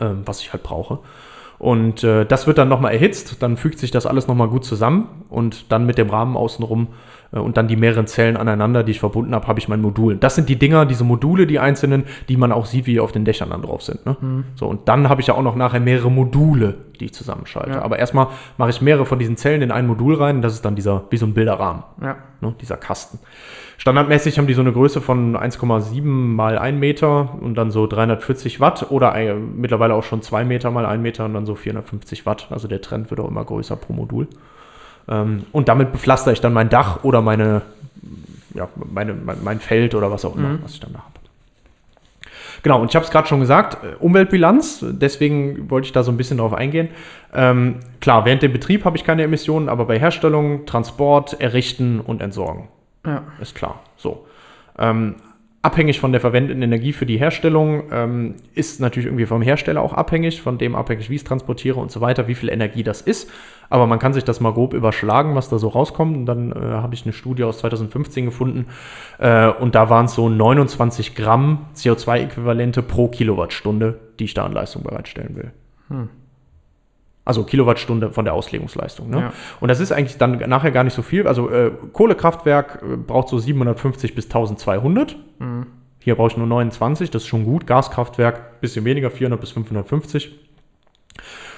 [0.00, 1.00] ähm, was ich halt brauche.
[1.58, 5.08] Und äh, das wird dann nochmal erhitzt, dann fügt sich das alles nochmal gut zusammen
[5.30, 6.88] und dann mit dem Rahmen außenrum
[7.30, 10.16] und dann die mehreren Zellen aneinander, die ich verbunden habe, habe ich mein Modul.
[10.16, 13.12] Das sind die Dinger, diese Module, die einzelnen, die man auch sieht, wie die auf
[13.12, 14.06] den Dächern dann drauf sind.
[14.06, 14.16] Ne?
[14.20, 14.44] Mhm.
[14.54, 17.70] So, und dann habe ich ja auch noch nachher mehrere Module, die ich zusammenschalte.
[17.70, 17.82] Ja.
[17.82, 20.42] Aber erstmal mache ich mehrere von diesen Zellen in ein Modul rein.
[20.42, 22.16] Das ist dann dieser, wie so ein Bilderrahmen, Ja.
[22.40, 22.54] ne?
[22.60, 23.18] dieser Kasten.
[23.78, 28.58] Standardmäßig haben die so eine Größe von 1,7 mal 1 Meter und dann so 340
[28.60, 32.24] Watt oder äh, mittlerweile auch schon 2 Meter mal 1 Meter und dann so 450
[32.24, 32.46] Watt.
[32.50, 34.28] Also der Trend wird auch immer größer pro Modul.
[35.08, 37.62] Ähm, und damit bepflaster ich dann mein Dach oder meine,
[38.54, 40.58] ja, meine, mein, mein Feld oder was auch immer, Mhm.
[40.62, 41.10] was ich dann da habe.
[42.62, 46.10] Genau, und ich habe es gerade schon gesagt, äh, Umweltbilanz, deswegen wollte ich da so
[46.10, 46.88] ein bisschen drauf eingehen.
[47.34, 52.20] Ähm, klar, während dem Betrieb habe ich keine Emissionen, aber bei Herstellung, Transport, Errichten und
[52.22, 52.68] Entsorgen
[53.06, 53.22] Ja.
[53.40, 53.80] ist klar.
[53.96, 54.26] So.
[54.78, 55.16] Ähm,
[55.62, 59.92] abhängig von der verwendeten Energie für die Herstellung ähm, ist natürlich irgendwie vom Hersteller auch
[59.92, 63.00] abhängig, von dem abhängig, wie ich es transportiere und so weiter, wie viel Energie das
[63.00, 63.30] ist.
[63.68, 66.16] Aber man kann sich das mal grob überschlagen, was da so rauskommt.
[66.16, 68.66] Und dann äh, habe ich eine Studie aus 2015 gefunden
[69.18, 74.52] äh, und da waren es so 29 Gramm CO2-Äquivalente pro Kilowattstunde, die ich da an
[74.52, 75.52] Leistung bereitstellen will.
[75.88, 76.08] Hm.
[77.26, 79.10] Also Kilowattstunde von der Auslegungsleistung.
[79.10, 79.20] Ne?
[79.20, 79.32] Ja.
[79.58, 81.26] Und das ist eigentlich dann nachher gar nicht so viel.
[81.26, 85.16] Also äh, Kohlekraftwerk äh, braucht so 750 bis 1200.
[85.40, 85.66] Mhm.
[85.98, 87.66] Hier brauche ich nur 29, das ist schon gut.
[87.66, 90.38] Gaskraftwerk bisschen weniger, 400 bis 550.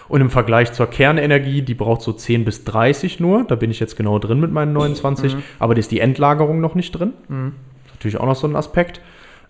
[0.09, 3.45] Und im Vergleich zur Kernenergie, die braucht so 10 bis 30 nur.
[3.45, 5.35] Da bin ich jetzt genau drin mit meinen 29.
[5.37, 5.43] Mhm.
[5.59, 7.13] Aber da ist die Endlagerung noch nicht drin.
[7.29, 7.53] Mhm.
[7.95, 9.01] Natürlich auch noch so ein Aspekt.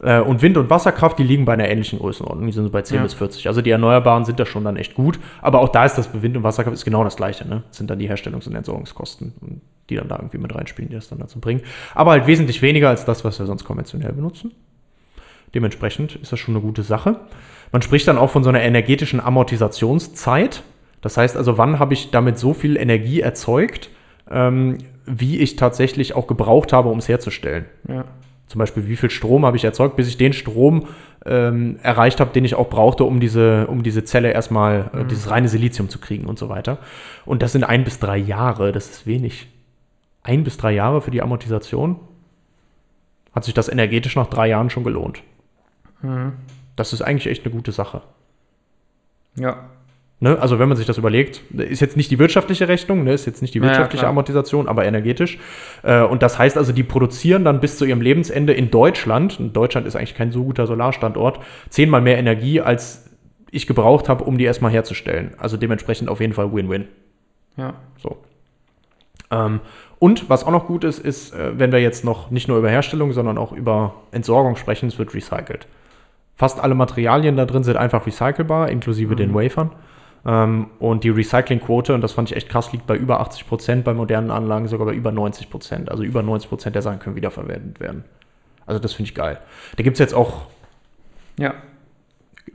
[0.02, 2.46] Äh, Und Wind- und Wasserkraft, die liegen bei einer ähnlichen Größenordnung.
[2.46, 3.02] Die sind so bei 10 Ja.
[3.02, 3.46] bis 40.
[3.48, 5.18] Also die Erneuerbaren sind da schon dann echt gut.
[5.42, 7.46] Aber auch da ist das bei Wind- und Wasserkraft ist genau das Gleiche.
[7.48, 7.62] Ne?
[7.68, 11.08] Das sind dann die Herstellungs- und Entsorgungskosten, die dann da irgendwie mit reinspielen, die das
[11.08, 11.62] dann dazu bringen.
[11.94, 14.52] Aber halt wesentlich weniger als das, was wir sonst konventionell benutzen.
[15.54, 17.16] Dementsprechend ist das schon eine gute Sache.
[17.72, 20.62] Man spricht dann auch von so einer energetischen Amortisationszeit.
[21.00, 23.90] Das heißt also, wann habe ich damit so viel Energie erzeugt,
[24.30, 27.66] ähm, wie ich tatsächlich auch gebraucht habe, um es herzustellen.
[27.88, 28.04] Ja.
[28.46, 30.86] Zum Beispiel, wie viel Strom habe ich erzeugt, bis ich den Strom
[31.26, 35.30] ähm, erreicht habe, den ich auch brauchte, um diese, um diese Zelle erstmal, äh, dieses
[35.30, 36.78] reine Silizium zu kriegen und so weiter.
[37.26, 39.48] Und das sind ein bis drei Jahre, das ist wenig.
[40.22, 41.96] Ein bis drei Jahre für die Amortisation
[43.34, 45.22] hat sich das energetisch nach drei Jahren schon gelohnt.
[46.00, 46.32] Mhm.
[46.78, 48.02] Das ist eigentlich echt eine gute Sache.
[49.36, 49.68] Ja.
[50.20, 50.38] Ne?
[50.40, 53.12] Also wenn man sich das überlegt, ist jetzt nicht die wirtschaftliche Rechnung, ne?
[53.12, 54.10] ist jetzt nicht die Ja, ja, wirtschaftliche klar.
[54.10, 55.38] Amortisation, aber energetisch.
[55.82, 59.56] Äh, und das heißt also, die produzieren dann bis zu ihrem Lebensende in Deutschland, und
[59.56, 63.08] Deutschland ist eigentlich kein so guter Solarstandort, zehnmal mehr Energie, als
[63.50, 65.34] ich gebraucht habe, um die erstmal herzustellen.
[65.38, 66.86] Also dementsprechend auf jeden Fall Win-Win.
[67.56, 67.74] Ja.
[67.96, 68.18] So.
[69.30, 69.60] Ähm,
[69.98, 72.70] und was auch noch gut ist, ist, äh, wenn wir jetzt noch nicht nur über
[72.70, 75.66] Herstellung, sondern auch über Entsorgung sprechen, es wird recycelt.
[76.38, 79.72] Fast alle Materialien da drin sind einfach recycelbar, inklusive den Wafern.
[80.24, 83.84] Ähm, und die Recyclingquote, und das fand ich echt krass, liegt bei über 80 Prozent,
[83.84, 85.90] bei modernen Anlagen sogar bei über 90 Prozent.
[85.90, 88.04] Also über 90 Prozent der Sachen können wiederverwendet werden.
[88.66, 89.40] Also das finde ich geil.
[89.76, 90.46] Da gibt es jetzt auch.
[91.38, 91.54] Ja.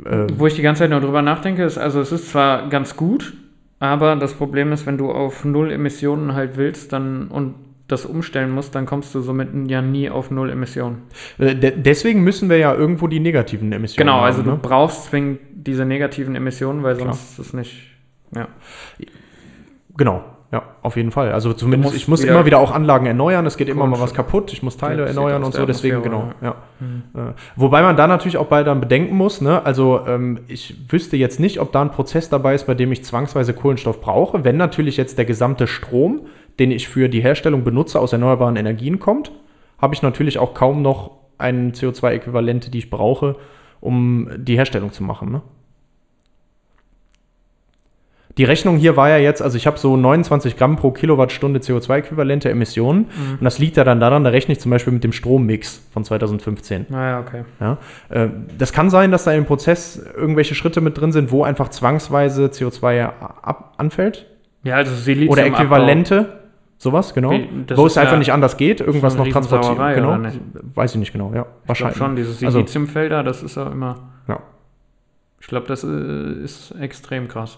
[0.05, 2.95] Äh, Wo ich die ganze Zeit nur drüber nachdenke, ist, also es ist zwar ganz
[2.95, 3.33] gut,
[3.79, 7.55] aber das Problem ist, wenn du auf null Emissionen halt willst, dann und
[7.87, 11.03] das umstellen musst, dann kommst du somit ja nie auf null Emissionen.
[11.37, 14.25] äh, de deswegen müssen wir ja irgendwo die negativen Emissionen Genau, haben.
[14.25, 14.59] also du ne?
[14.61, 17.13] brauchst zwingend diese negativen Emissionen, weil Klar.
[17.13, 17.73] sonst ist es nicht.
[18.35, 18.47] Ja.
[19.95, 21.31] Genau, ja, auf jeden Fall.
[21.33, 24.13] Also zumindest, ich muss wieder- immer wieder auch Anlagen erneuern, es geht immer mal was
[24.13, 26.55] kaputt, ich muss Teile erneuern und so, deswegen, genau, ja.
[27.15, 31.15] Äh, Wobei man da natürlich auch bei dann bedenken muss, ne, also ähm, ich wüsste
[31.15, 34.43] jetzt nicht, ob da ein Prozess dabei ist, bei dem ich zwangsweise Kohlenstoff brauche.
[34.43, 36.21] Wenn natürlich jetzt der gesamte Strom,
[36.59, 39.31] den ich für die Herstellung benutze, aus erneuerbaren Energien kommt,
[39.79, 43.35] habe ich natürlich auch kaum noch einen CO2-Äquivalente, die ich brauche,
[43.81, 45.31] um die Herstellung zu machen.
[45.31, 45.41] Ne?
[48.37, 52.49] Die Rechnung hier war ja jetzt, also ich habe so 29 Gramm pro Kilowattstunde CO2-Äquivalente
[52.49, 53.05] Emissionen.
[53.39, 56.03] Und das liegt ja dann daran, da rechne ich zum Beispiel mit dem Strommix von
[56.03, 56.87] 2015.
[56.89, 57.43] Naja, okay.
[57.59, 57.77] Ja?
[58.09, 61.69] Äh, Das kann sein, dass da im Prozess irgendwelche Schritte mit drin sind, wo einfach
[61.69, 64.25] zwangsweise CO2 ab anfällt.
[64.63, 66.42] Ja, also Silizium Oder Äquivalente.
[66.83, 67.31] Sowas, genau.
[67.31, 69.95] Wie, Wo es einfach ja nicht anders geht, irgendwas noch transportieren.
[69.95, 70.17] Genau.
[70.75, 71.41] Weiß ich nicht genau, ja.
[71.41, 71.97] Ich glaube Wahrscheinlich.
[71.97, 73.97] schon, diese Also- Siliziumfelder, das ist ja immer.
[74.27, 74.39] Ja.
[75.39, 77.57] Ich glaube, das äh, ist extrem krass.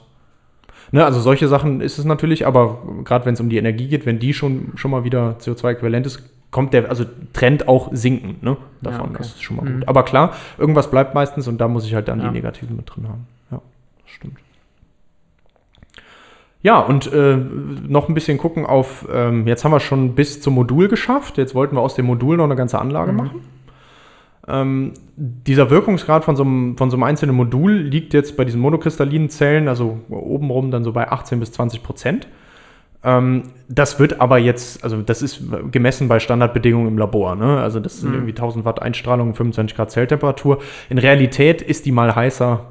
[0.92, 4.06] Ne, also solche Sachen ist es natürlich, aber gerade wenn es um die Energie geht,
[4.06, 8.58] wenn die schon, schon mal wieder CO2-äquivalent ist, kommt der also Trend auch sinken ne,
[8.82, 9.00] davon.
[9.00, 9.16] Ja, okay.
[9.18, 9.80] Das ist schon mal Mhm.
[9.80, 9.88] gut.
[9.88, 12.28] Aber klar, irgendwas bleibt meistens und da muss ich halt dann Ja.
[12.28, 13.26] die Negativen mit drin haben.
[13.52, 13.62] Ja,
[14.04, 14.38] das stimmt.
[16.66, 17.38] Ja, und äh,
[17.88, 21.38] noch ein bisschen gucken auf, ähm, jetzt haben wir schon bis zum Modul geschafft.
[21.38, 23.18] Jetzt wollten wir aus dem Modul noch eine ganze Anlage Mhm.
[23.18, 23.42] machen.
[24.48, 28.62] Ähm, dieser Wirkungsgrad von so, einem, von so einem einzelnen Modul liegt jetzt bei diesen
[28.62, 32.28] monokristallinen Zellen, also obenrum dann so bei 18 bis 20 Prozent.
[33.04, 37.36] Ähm, das wird aber jetzt, also das ist gemessen bei Standardbedingungen im Labor.
[37.36, 37.60] Ne?
[37.60, 38.16] Also das sind Mhm.
[38.16, 40.58] irgendwie 1000 Watt Einstrahlung, 25 Grad Zelltemperatur.
[40.90, 42.62] In Realität ist die mal heißer,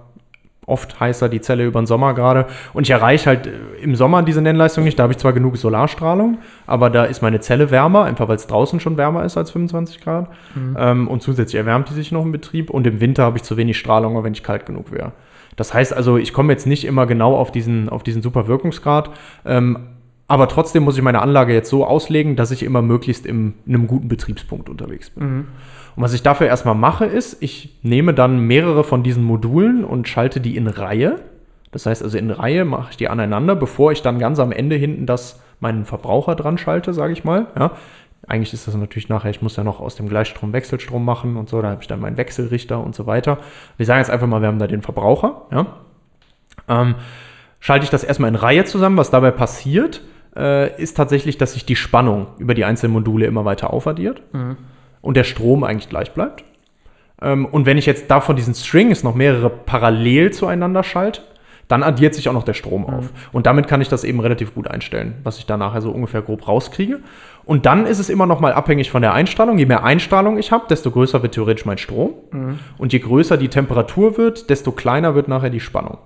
[0.66, 2.46] oft heißer die Zelle über den Sommer gerade.
[2.72, 3.50] Und ich erreiche halt äh,
[3.82, 4.98] im Sommer diese Nennleistung nicht.
[4.98, 8.46] Da habe ich zwar genug Solarstrahlung, aber da ist meine Zelle wärmer, einfach weil es
[8.46, 10.28] draußen schon wärmer ist als 25 Grad.
[10.78, 12.70] Ähm, und zusätzlich erwärmt die sich noch im Betrieb.
[12.70, 15.12] Und im Winter habe ich zu wenig Strahlung, wenn ich kalt genug wäre.
[15.56, 19.10] Das heißt also, ich komme jetzt nicht immer genau auf diesen, auf diesen super Wirkungsgrad.
[19.44, 19.78] Ähm,
[20.26, 23.86] aber trotzdem muss ich meine Anlage jetzt so auslegen, dass ich immer möglichst in einem
[23.86, 25.24] guten Betriebspunkt unterwegs bin.
[25.24, 25.44] Mhm.
[25.96, 30.08] Und was ich dafür erstmal mache, ist, ich nehme dann mehrere von diesen Modulen und
[30.08, 31.20] schalte die in Reihe.
[31.70, 34.76] Das heißt also in Reihe mache ich die aneinander, bevor ich dann ganz am Ende
[34.76, 37.46] hinten das meinen Verbraucher dran schalte, sage ich mal.
[37.58, 37.72] Ja.
[38.26, 41.48] Eigentlich ist das natürlich nachher, ich muss ja noch aus dem Gleichstrom Wechselstrom machen und
[41.48, 43.38] so, da habe ich dann meinen Wechselrichter und so weiter.
[43.76, 45.42] Wir sagen jetzt einfach mal, wir haben da den Verbraucher.
[45.50, 45.66] Ja.
[46.68, 46.94] Ähm,
[47.60, 48.96] schalte ich das erstmal in Reihe zusammen.
[48.96, 50.00] Was dabei passiert,
[50.36, 54.22] äh, ist tatsächlich, dass sich die Spannung über die einzelnen Module immer weiter aufaddiert
[55.04, 56.44] und der Strom eigentlich gleich bleibt.
[57.22, 61.22] Ähm, und wenn ich jetzt davon diesen Strings noch mehrere parallel zueinander schalte,
[61.68, 63.10] dann addiert sich auch noch der Strom auf.
[63.32, 66.20] Und damit kann ich das eben relativ gut einstellen, was ich da nachher so ungefähr
[66.20, 67.00] grob rauskriege.
[67.46, 69.58] Und dann ist es immer noch mal abhängig von der Einstrahlung.
[69.58, 72.14] Je mehr Einstrahlung ich habe, desto größer wird theoretisch mein Strom.
[72.76, 75.98] Und je größer die Temperatur wird, desto kleiner wird nachher die Spannung.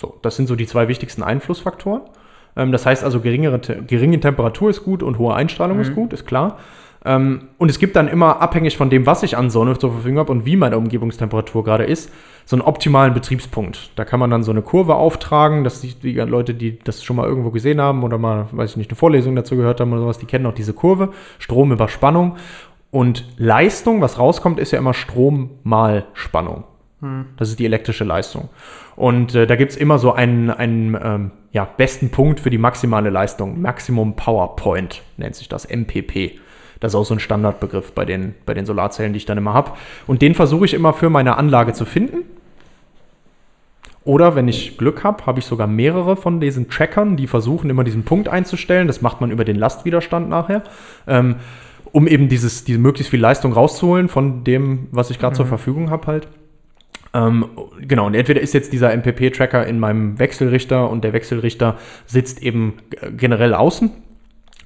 [0.00, 2.02] So, das sind so die zwei wichtigsten Einflussfaktoren.
[2.56, 6.12] Ähm, das heißt also, geringere, Te- geringe Temperatur ist gut und hohe Einstrahlung ist gut,
[6.12, 6.58] ist klar.
[7.04, 10.18] Ähm, und es gibt dann immer, abhängig von dem, was ich an Sonne zur Verfügung
[10.18, 12.12] habe und wie meine Umgebungstemperatur gerade ist,
[12.44, 13.90] so einen optimalen Betriebspunkt.
[13.96, 17.16] Da kann man dann so eine Kurve auftragen, dass die, die Leute, die das schon
[17.16, 20.02] mal irgendwo gesehen haben oder mal, weiß ich nicht, eine Vorlesung dazu gehört haben oder
[20.02, 21.10] sowas, die kennen auch diese Kurve.
[21.38, 22.36] Strom über Spannung.
[22.90, 26.64] Und Leistung, was rauskommt, ist ja immer Strom mal Spannung.
[27.36, 28.48] Das ist die elektrische Leistung.
[28.94, 32.58] Und äh, da gibt es immer so einen, einen ähm, ja, besten Punkt für die
[32.58, 33.60] maximale Leistung.
[33.60, 36.38] Maximum Power Point nennt sich das, MPP.
[36.82, 39.54] Das ist auch so ein Standardbegriff bei den, bei den Solarzellen, die ich dann immer
[39.54, 39.70] habe.
[40.08, 42.24] Und den versuche ich immer für meine Anlage zu finden.
[44.04, 47.84] Oder wenn ich Glück habe, habe ich sogar mehrere von diesen Trackern, die versuchen immer
[47.84, 48.88] diesen Punkt einzustellen.
[48.88, 50.64] Das macht man über den Lastwiderstand nachher.
[51.06, 51.36] Ähm,
[51.92, 55.90] um eben dieses, diese möglichst viel Leistung rauszuholen von dem, was ich gerade zur Verfügung
[55.90, 56.26] habe halt.
[57.14, 57.46] Ähm,
[57.80, 62.78] genau, und entweder ist jetzt dieser MPP-Tracker in meinem Wechselrichter und der Wechselrichter sitzt eben
[62.90, 63.90] g- generell außen.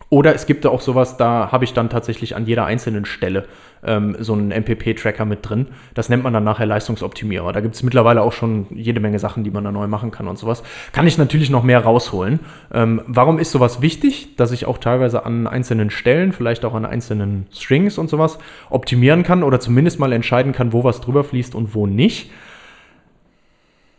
[0.09, 3.47] Oder es gibt da auch sowas, da habe ich dann tatsächlich an jeder einzelnen Stelle
[3.85, 5.67] ähm, so einen MPP-Tracker mit drin.
[5.95, 7.53] Das nennt man dann nachher Leistungsoptimierer.
[7.53, 10.29] Da gibt es mittlerweile auch schon jede Menge Sachen, die man da neu machen kann
[10.29, 10.63] und sowas.
[10.93, 12.39] Kann ich natürlich noch mehr rausholen.
[12.73, 14.37] Ähm, warum ist sowas wichtig?
[14.37, 18.39] Dass ich auch teilweise an einzelnen Stellen, vielleicht auch an einzelnen Strings und sowas
[18.71, 22.31] optimieren kann oder zumindest mal entscheiden kann, wo was drüber fließt und wo nicht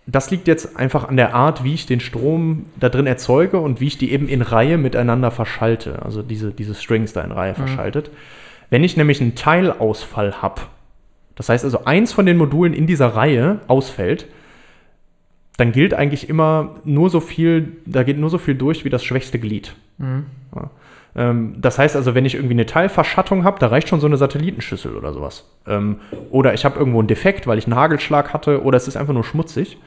[0.07, 3.81] das liegt jetzt einfach an der Art, wie ich den Strom da drin erzeuge und
[3.81, 6.01] wie ich die eben in Reihe miteinander verschalte.
[6.01, 8.09] Also diese, diese Strings da in Reihe verschaltet.
[8.69, 10.61] Wenn ich nämlich einen Teilausfall habe,
[11.35, 14.27] das heißt also eins von den Modulen in dieser Reihe ausfällt,
[15.57, 19.03] dann gilt eigentlich immer nur so viel, da geht nur so viel durch wie das
[19.03, 19.75] schwächste Glied.
[20.55, 20.69] Ja.
[21.17, 24.17] Ähm, das heißt also, wenn ich irgendwie eine Teilverschattung habe, da reicht schon so eine
[24.17, 25.45] Satellitenschüssel oder sowas.
[25.65, 25.97] Ähm,
[26.29, 29.13] oder ich habe irgendwo einen Defekt, weil ich einen Hagelschlag hatte, oder es ist einfach
[29.13, 29.77] nur schmutzig.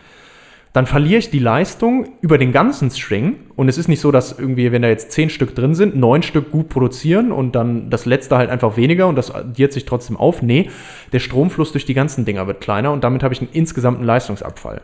[0.72, 3.36] Dann verliere ich die Leistung über den ganzen String.
[3.56, 6.22] Und es ist nicht so, dass irgendwie, wenn da jetzt zehn Stück drin sind, neun
[6.22, 10.16] Stück gut produzieren und dann das letzte halt einfach weniger und das addiert sich trotzdem
[10.16, 10.42] auf.
[10.42, 10.70] Nee,
[11.12, 14.82] der Stromfluss durch die ganzen Dinger wird kleiner und damit habe ich einen insgesamten Leistungsabfall.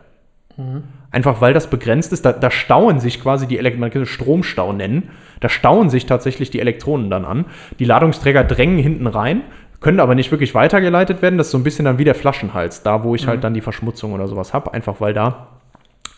[1.10, 4.08] Einfach weil das begrenzt ist, da, da stauen sich quasi die Elektronen, man kann es
[4.08, 7.44] Stromstau nennen, da stauen sich tatsächlich die Elektronen dann an.
[7.78, 9.42] Die Ladungsträger drängen hinten rein,
[9.80, 11.36] können aber nicht wirklich weitergeleitet werden.
[11.36, 13.60] Das ist so ein bisschen dann wie der Flaschenhals, da wo ich halt dann die
[13.60, 15.48] Verschmutzung oder sowas habe, einfach weil da,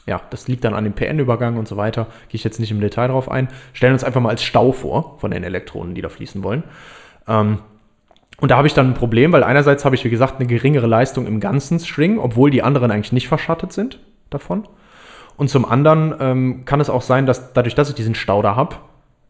[0.08, 2.06] ja, das liegt dann an dem PN-Übergang und so weiter.
[2.28, 3.48] Gehe ich jetzt nicht im Detail drauf ein.
[3.72, 6.64] Stellen uns einfach mal als Stau vor von den Elektronen, die da fließen wollen.
[7.28, 7.58] Ähm,
[8.40, 10.86] und da habe ich dann ein Problem, weil einerseits habe ich, wie gesagt, eine geringere
[10.86, 13.98] Leistung im ganzen String, obwohl die anderen eigentlich nicht verschattet sind
[14.30, 14.64] davon.
[15.36, 18.56] Und zum anderen ähm, kann es auch sein, dass dadurch, dass ich diesen Stau da
[18.56, 18.76] habe,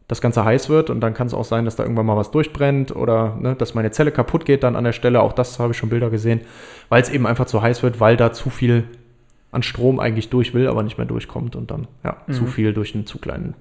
[0.07, 2.31] das Ganze heiß wird und dann kann es auch sein, dass da irgendwann mal was
[2.31, 5.21] durchbrennt oder ne, dass meine Zelle kaputt geht dann an der Stelle.
[5.21, 6.41] Auch das habe ich schon Bilder gesehen,
[6.89, 8.85] weil es eben einfach zu heiß wird, weil da zu viel
[9.51, 12.93] an Strom eigentlich durch will, aber nicht mehr durchkommt und dann ja, zu viel durch
[12.93, 13.55] einen zu kleinen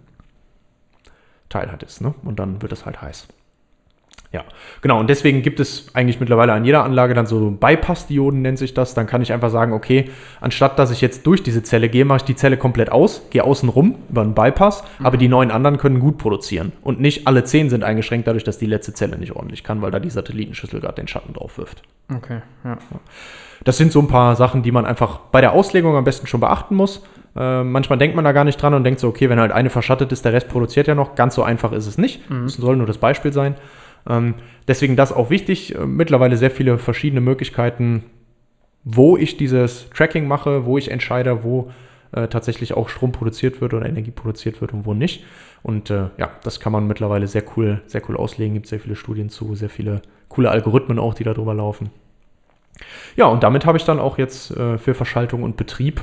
[1.49, 2.01] Teil halt ist.
[2.01, 2.15] Ne?
[2.25, 3.29] Und dann wird es halt heiß.
[4.31, 4.45] Ja,
[4.83, 5.01] genau.
[5.01, 8.93] Und deswegen gibt es eigentlich mittlerweile an jeder Anlage dann so Bypass-Dioden, nennt sich das.
[8.93, 12.19] Dann kann ich einfach sagen, okay, anstatt dass ich jetzt durch diese Zelle gehe, mache
[12.19, 15.79] ich die Zelle komplett aus, gehe außen rum über einen Bypass, aber die neun anderen
[15.79, 16.73] können gut produzieren.
[16.83, 19.91] Und nicht alle zehn sind eingeschränkt dadurch, dass die letzte Zelle nicht ordentlich kann, weil
[19.91, 21.83] da die Satellitenschüssel gerade den Schatten drauf wirft.
[22.15, 22.77] Okay, ja.
[23.65, 26.41] Das sind so ein paar Sachen, die man einfach bei der Auslegung am besten schon
[26.41, 27.03] beachten muss.
[27.35, 29.71] Äh, manchmal denkt man da gar nicht dran und denkt so, okay, wenn halt eine
[29.71, 31.15] verschattet ist, der Rest produziert ja noch.
[31.15, 32.21] Ganz so einfach ist es nicht.
[32.47, 33.57] Es soll nur das Beispiel sein.
[34.09, 34.35] Ähm,
[34.67, 35.75] deswegen das auch wichtig.
[35.75, 38.05] Äh, mittlerweile sehr viele verschiedene Möglichkeiten,
[38.85, 41.71] wo ich dieses Tracking mache, wo ich entscheide, wo
[42.13, 45.25] äh, tatsächlich auch Strom produziert wird oder Energie produziert wird und wo nicht.
[45.63, 48.55] Und äh, ja, das kann man mittlerweile sehr cool, sehr cool auslegen.
[48.55, 51.91] Gibt sehr viele Studien zu, sehr viele coole Algorithmen auch, die darüber laufen.
[53.17, 56.03] Ja, und damit habe ich dann auch jetzt äh, für Verschaltung und Betrieb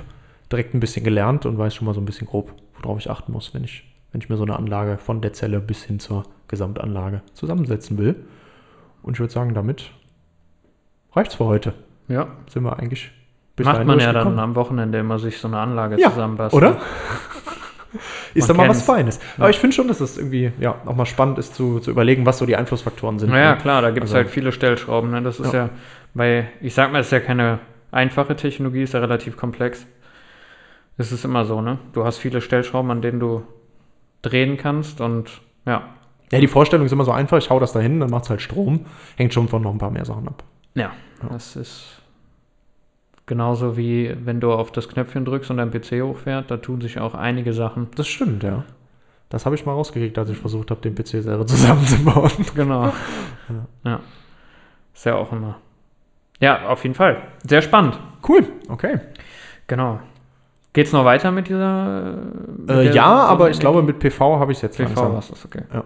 [0.51, 3.31] direkt ein bisschen gelernt und weiß schon mal so ein bisschen grob, worauf ich achten
[3.31, 6.23] muss, wenn ich, wenn ich mir so eine Anlage von der Zelle bis hin zur
[6.47, 8.15] Gesamtanlage zusammensetzen will.
[9.01, 9.91] Und ich würde sagen, damit
[11.13, 11.73] reicht's für heute.
[12.07, 12.27] Ja.
[12.49, 13.11] Sind wir eigentlich
[13.57, 16.61] Macht dahin man ja dann am Wochenende immer sich so eine Anlage Ja, zusammenbastelt.
[16.63, 16.81] oder?
[18.33, 18.81] Ist doch mal was.
[18.83, 19.21] Feines.
[19.37, 22.25] Aber ich finde schon, dass es irgendwie ja, auch mal spannend ist zu, zu überlegen,
[22.25, 23.29] was so die Einflussfaktoren sind.
[23.29, 23.57] Naja, ne?
[23.61, 25.11] klar, da gibt es Also- halt viele Stellschrauben.
[25.11, 25.21] Ne?
[25.21, 25.69] Das ist ja.
[26.15, 26.43] Ja.
[26.61, 27.59] ich sag mal, es ist ja keine
[27.91, 29.85] einfache Technologie, ist ja relativ komplex.
[30.97, 31.79] Es ist immer so, ne?
[31.93, 33.43] Du hast viele Stellschrauben, an denen du
[34.21, 35.83] drehen kannst und ja.
[36.31, 38.29] Ja, die Vorstellung ist immer so einfach, ich hau das da hin, dann macht es
[38.29, 38.85] halt Strom.
[39.15, 40.43] Hängt schon von noch ein paar mehr Sachen ab.
[40.73, 40.91] Ja,
[41.29, 42.01] das ist
[43.25, 46.99] genauso wie wenn du auf das Knöpfchen drückst und dein PC hochfährt, da tun sich
[46.99, 47.87] auch einige Sachen.
[47.95, 48.63] Das stimmt, ja.
[49.29, 52.31] Das habe ich mal rausgekriegt, als ich versucht habe, den PC selber zusammenzubauen.
[52.55, 52.93] Genau.
[53.83, 53.99] ja.
[54.93, 55.57] Ist ja auch immer.
[56.39, 57.21] Ja, auf jeden Fall.
[57.43, 57.99] Sehr spannend.
[58.27, 58.99] Cool, okay.
[59.67, 59.99] Genau.
[60.73, 62.17] Geht's noch weiter mit dieser?
[62.57, 65.15] mit Äh, ja, aber ich glaube, mit PV habe ich es jetzt PV langsam.
[65.15, 65.63] was ist okay.
[65.73, 65.83] Ja.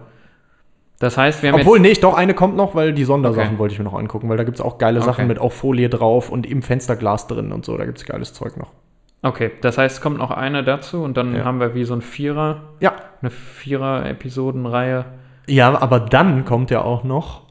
[1.00, 3.58] Das heißt, wir haben Obwohl, nee, doch, eine kommt noch, weil die Sondersachen Okay.
[3.58, 5.06] wollte ich mir noch angucken, weil da gibt es auch geile Okay.
[5.06, 7.76] Sachen mit auch Folie drauf und im Fensterglas drin und so.
[7.78, 8.68] Da gibt es geiles Zeug noch.
[8.68, 8.76] jetzt.
[9.22, 11.44] Okay, das heißt, es kommt noch eine dazu und dann Ja.
[11.44, 12.92] haben wir wie so ein Vierer, Ja.
[13.22, 15.04] eine Vierer-Episodenreihe.
[15.46, 17.42] Ja, aber dann kommt ja auch noch.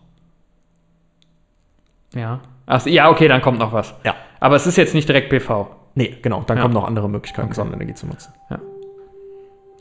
[2.14, 2.40] Ja.
[2.66, 3.94] Ach, ja, okay, dann kommt noch was.
[4.04, 4.16] Ja.
[4.40, 5.68] Aber es ist jetzt nicht direkt PV.
[5.96, 6.62] Nee, genau, dann Ja.
[6.64, 7.56] kommen noch andere Möglichkeiten, Okay.
[7.56, 8.32] Sonnenenergie zu nutzen.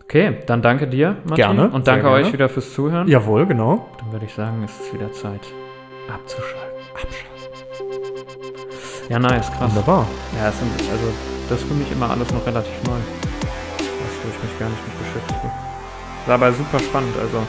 [0.09, 1.37] Okay, dann danke dir, Martin.
[1.37, 2.25] Gerne, Und danke gerne.
[2.25, 3.07] euch wieder fürs Zuhören.
[3.09, 3.89] Jawohl, genau.
[3.99, 5.43] Dann würde ich sagen, es ist wieder Zeit
[6.09, 6.81] abzuschalten.
[9.11, 9.69] Ja, nice, krass.
[9.69, 10.07] Wunderbar.
[10.41, 11.13] Ja, es sind, also
[11.51, 12.97] das ist für mich immer alles noch relativ neu.
[12.97, 15.53] Was wo ich mich gar nicht mit beschäftige.
[16.25, 17.47] Ist aber super spannend, also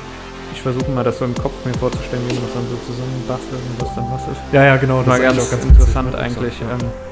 [0.51, 3.61] ich versuche mal das so im Kopf mir vorzustellen, wie man das dann so zusammenbastelt
[3.71, 4.41] und was dann was ist.
[4.51, 5.01] Ja, ja, genau.
[5.03, 6.17] Mal ist ganz, auch interessant ne?
[6.17, 6.59] eigentlich.
[6.59, 6.67] Ja.
[6.71, 7.08] Ähm,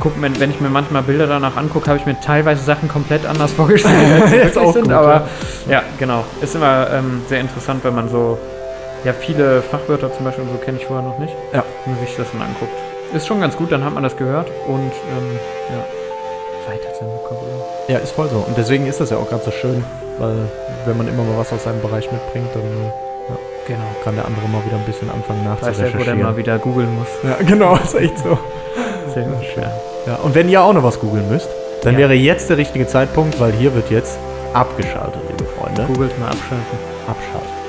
[0.00, 3.26] gucken, wenn, wenn ich mir manchmal Bilder danach angucke, habe ich mir teilweise Sachen komplett
[3.26, 4.84] anders vorgestellt, als sie wirklich auch sind.
[4.84, 5.28] gut, aber
[5.68, 6.24] ja, genau.
[6.40, 8.38] Ist immer ähm, sehr interessant, wenn man so,
[9.04, 11.34] ja, viele Fachwörter zum Beispiel und so kenne ich vorher noch nicht.
[11.52, 11.62] Ja.
[11.84, 12.72] Wenn man sich das dann anguckt.
[13.14, 15.38] Ist schon ganz gut, dann hat man das gehört und ähm,
[15.70, 17.66] ja, weiter sein Vokabular.
[17.88, 18.38] Ja, ist voll so.
[18.38, 19.84] Und deswegen ist das ja auch ganz so schön,
[20.18, 20.34] weil
[20.86, 23.80] wenn man immer mal was aus seinem Bereich mitbringt, dann äh, Genau.
[24.04, 26.22] kann der andere mal wieder ein bisschen anfangen Weiß der, wo der nachzurecherchieren.
[26.22, 27.08] mal wieder googeln muss.
[27.22, 28.36] Ja, genau, ist echt so.
[29.14, 29.24] Sehr
[29.54, 29.64] schön.
[30.06, 31.48] Ja, und wenn ihr auch noch was googeln müsst,
[31.82, 32.00] dann Ja.
[32.00, 34.18] wäre jetzt der richtige Zeitpunkt, weil hier wird jetzt
[34.52, 35.84] abgeschaltet, liebe Freunde.
[35.84, 36.78] Googelt mal abschalten.
[37.06, 37.63] Abschalten.